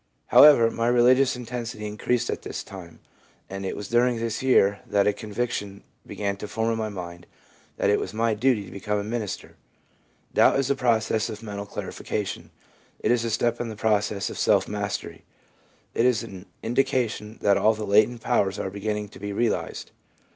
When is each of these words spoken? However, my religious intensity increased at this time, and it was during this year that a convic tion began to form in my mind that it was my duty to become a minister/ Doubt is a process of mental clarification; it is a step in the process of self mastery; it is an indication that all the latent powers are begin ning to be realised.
However, 0.29 0.71
my 0.71 0.87
religious 0.87 1.35
intensity 1.35 1.85
increased 1.85 2.31
at 2.31 2.41
this 2.41 2.63
time, 2.63 3.01
and 3.51 3.63
it 3.63 3.75
was 3.77 3.87
during 3.87 4.17
this 4.17 4.41
year 4.41 4.79
that 4.87 5.05
a 5.05 5.13
convic 5.13 5.51
tion 5.51 5.83
began 6.07 6.37
to 6.37 6.47
form 6.47 6.71
in 6.71 6.77
my 6.79 6.89
mind 6.89 7.27
that 7.77 7.91
it 7.91 7.99
was 7.99 8.11
my 8.11 8.33
duty 8.33 8.65
to 8.65 8.71
become 8.71 8.97
a 8.97 9.03
minister/ 9.03 9.57
Doubt 10.33 10.57
is 10.57 10.71
a 10.71 10.75
process 10.75 11.29
of 11.29 11.43
mental 11.43 11.67
clarification; 11.67 12.49
it 12.99 13.11
is 13.11 13.23
a 13.23 13.29
step 13.29 13.61
in 13.61 13.69
the 13.69 13.75
process 13.75 14.31
of 14.31 14.39
self 14.39 14.67
mastery; 14.67 15.23
it 15.93 16.07
is 16.07 16.23
an 16.23 16.47
indication 16.63 17.37
that 17.43 17.57
all 17.57 17.75
the 17.75 17.85
latent 17.85 18.21
powers 18.21 18.57
are 18.57 18.71
begin 18.71 18.95
ning 18.95 19.09
to 19.09 19.19
be 19.19 19.31
realised. 19.31 19.91